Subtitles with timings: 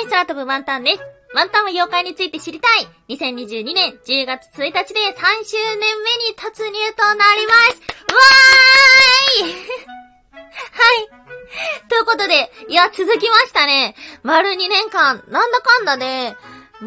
[0.00, 1.00] い、空飛ぶワンタンです。
[1.34, 7.80] ワンタンは妖怪について知りたい !2022 年10月1日で3周年目に突入となります
[8.10, 9.54] わーい
[10.42, 11.88] はい。
[11.88, 13.94] ということで、いや、続きましたね。
[14.22, 16.36] 丸2年間、なんだかんだで、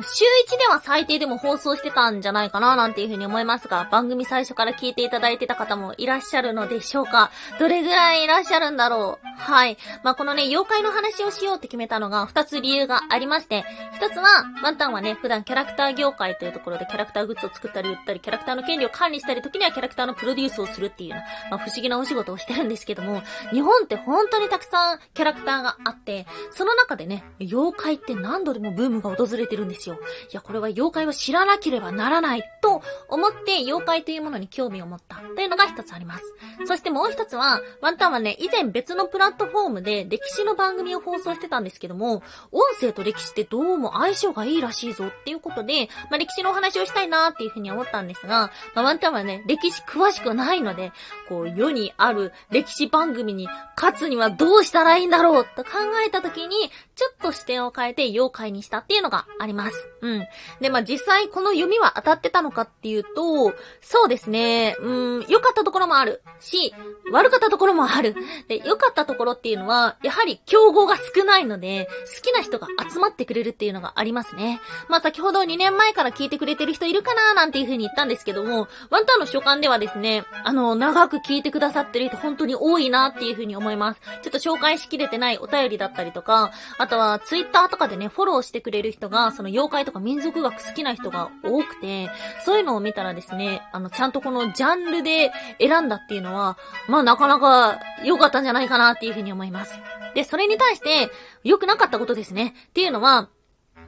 [0.00, 0.24] 週
[0.54, 7.30] 1では最低でも放送してたんじゃないかななんていうふうに思いますが、番組最初から聞いていただいてた方もいらっしゃるのでしょうか。
[7.58, 9.26] どれぐらいいらっしゃるんだろう。
[9.38, 9.76] はい。
[10.02, 13.64] まあ、このね、妖怪の話をしようって決めたのが2つ理由がありまして、
[14.00, 21.14] 1つは、ワンタンはね、普段キャラクター業界というところでキャラクターグッズを作ったり売ったり、キャラクターの権利を管理したり、時にはキャラクターのプロデュースをするっていう、
[21.50, 29.96] まあ、不思議なお仕事をしてるんですけども、日本って本当にたくさんキャラクターがあって、その中でね、妖怪って何度でもブームが訪れてるんですよ。
[29.96, 29.98] い
[30.34, 36.24] や、これは妖怪を知らなければならないと思って妖怪というものに興味を持ったというのが一つあります。
[36.66, 50.92] そしてもう一つは、ワンタンはね、以前別のプラットフォームで歴史の番組を放送してたんですけども、音声と歴史ってどうも相性がいいらしいぞっていうことで、まあ、歴史のお話をしたいなっていうふうに思ったんですが、まあ、ワンタンはね、歴史詳しくないので、
[51.28, 55.70] こう、世にある歴史番組に勝つにはどうしたらいいんだろうと考
[56.06, 59.88] えた時に、ちょっと視点を変えて妖怪にしたっていうのがあります。
[60.02, 60.26] うん。
[60.60, 66.74] で、まあ、実際この読みは当たってたのかっていうと、そうですね、うん、良かったところもあるし、
[67.10, 68.14] 悪かったところもある。
[68.48, 74.60] で、良かったところっていうのは、やはり競合が少ないので、好きな人が集まってくれるっていうのがありますね。
[74.88, 84.00] まあ、先ほど2年前から聞いてくれてる人いるかななんていう風に言ったんですけども、ワンタンの所感ではですね、あの、長く聞いてくださってる人本当に多いなっていう風に思います。
[84.22, 92.10] ちょっと紹介しきれてないお便りだったりとか、あとはツイッターとかでね、フォローしてくれる人が、その妖怪とか民族学好きな人が多くて、
[92.44, 99.74] そういうのを見たらですね、あの、ちゃんとこのジャンルで選んだっていうのは、まあなかなか良かったんじゃないかなっていうふうに思います。
[100.14, 101.10] で、それに対して、
[101.44, 102.54] 良くなかったことですね。
[102.68, 103.28] っていうのは、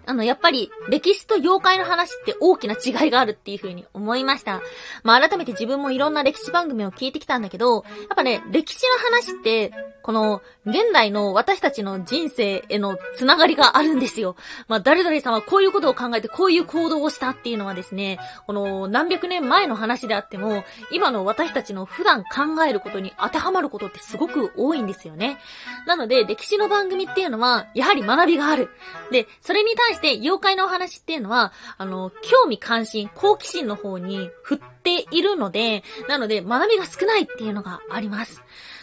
[0.07, 4.61] あの、やっぱり、歴史と妖怪の話って大きな違いがあるっていう風に思いました。
[5.03, 7.85] まあ、改めて自分もいろんな歴史番組を聞いてきたんだけど、やっ
[8.17, 14.37] ぱね、歴史の話って、この、現代の私たちの人生へのつながりがあるんですよ。
[14.69, 25.39] まあ、誰々さんはこういうことを考えてこういう行動をしたっていうのはですね、この、何百年前の話であっても、今の私たちの普段考えることに当てはまることってすごく多いんですよね。
[25.87, 28.71] なので、歴史の番組っていうのは、やはり学びがある。
[29.11, 38.43] で、それに対対して、妖怪のお話っていうのは、あの、興味関心、好奇心の方に振っているので、なので、学びが少ないっていうのがあります。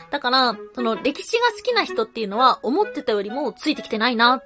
[0.09, 4.41] だから、その歴史が好きな人っていうのは思ってたよりもついてきてないな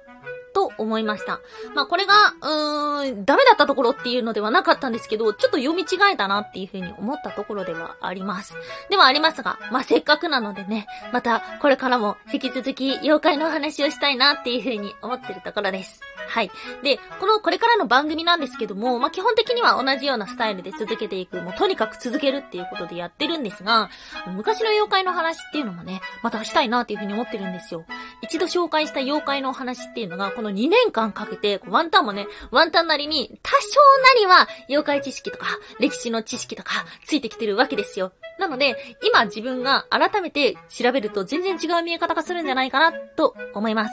[0.56, 1.40] と思いました。
[1.74, 8.54] まあこれが、うーん、ダメだったところっていうのではなかったんですけど、ちょっと読み違えたなっていうふうに思ったところではあります。
[8.88, 16.00] ではありますが、まあせっかくなのでね、またこれからも引き続き妖怪のお話をしたいなっていうふうに思ってるところです。
[16.28, 16.50] はい。
[16.82, 23.90] で、このこれからの番組なんですけども、まあ基本的には同じようなスタイルで続けていく、もうとにかく続けるっていうことでやってるんですが、
[24.34, 27.84] 昔の妖怪の話っていうのもね、またしたいなっていうふうに思ってるんですよ。
[28.22, 35.46] 一度紹介した妖怪の話っていうのが、この2年間かけて、ワンタンもね、ワンタンなりに、多少なりは、妖怪知識とか、
[35.78, 38.12] 歴史の知識とか、ついてきてるわけですよ。
[38.38, 43.92] なので、今自分が改めて調べると全然違う見え方がするんじゃないかな、と思います。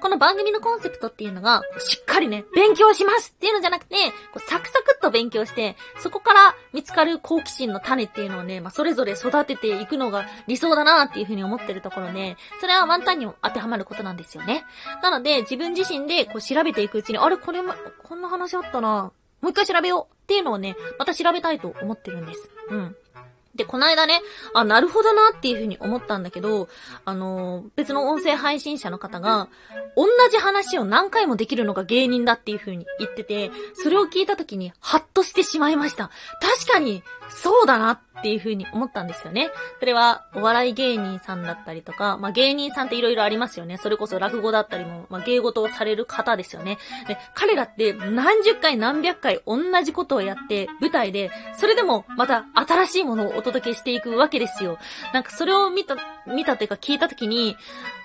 [0.00, 3.96] この番組のコンセプトっていうのが、しっかりね、勉強しますっていうのじゃなくて、
[4.32, 14.64] こうサクサクっと勉強して、そこから見つかる好奇心の種っていうのをね、まあ、それぞれ育てていくのが理想だなっていうふうに思ってるところで、それはワンタンにも当てはまることなんですよね。
[15.02, 22.48] なので、自分自身でこう調べていくうちに、あれこれも、こんな話あったなもう一回調べようっていうのをね、また調べたいと思ってるんです。
[22.70, 22.96] うん。
[23.54, 24.22] で、この間ね、
[24.54, 26.68] あ、なるほどなっていうふうに思ったんだけど、
[27.04, 29.48] あのー、別の音声配信者の方が、
[29.94, 36.10] 同じ話を何回もできるのが芸人だっていうふうに言ってて、それを聞いた時に、ハッとしてしまいました。
[36.40, 39.50] 確かに、そうだなっていう風に思ったんですよね。
[39.80, 43.76] それは、お笑い芸人さんだったりとか、まあ、芸人さんって色々ありますよね。
[43.76, 46.78] それこそ落語だったりも、まあ、芸事をされる方ですよね。
[47.06, 54.78] で、彼らって何十回何百回同じことをやって、舞台で、それでもまた新しいものをお届けしていくわけですよ。
[55.12, 55.96] なんかそれを見た、
[56.26, 57.56] 見たというか聞いたときに、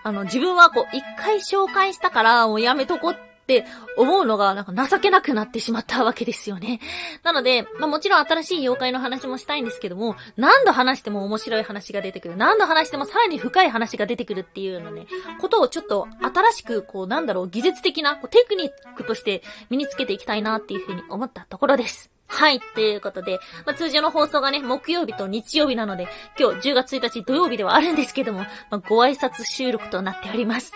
[0.04, 3.16] あの、自分はこう、一回紹介したから、もうやめとこっ
[3.48, 6.82] て思うのがなんか情けなくなってしまったわけですよね。
[7.24, 12.36] なので、まあもちろん新しい妖怪の話もしたいんですけども、何度話しても面白い話が出てくる。
[12.36, 15.08] 何度話してもさらに深い話が出てくるっていうのね、
[15.40, 22.17] ことをちょっと新しく、こうなんだろう、技術的なこうテクニックとして身につけていきたいなっていうふうに思ったところです。
[22.28, 26.08] はい、ということで、まあ、通常の放送がね、木曜日と日曜日なので、
[26.38, 30.74] 今日10月1日土曜日ではあるんですけども、まあ、ご挨拶収録となっております。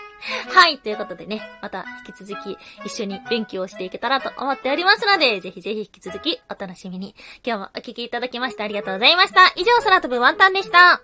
[0.48, 7.14] はい、ということでね、また引き続き一緒に勉強していけたらと思っておりますので、ぜひぜひ引き続きお楽しみに。
[7.44, 9.52] 今日もお聴きいただきましてありがとうございました。
[9.56, 11.02] 以上、空飛ぶワンタンでした。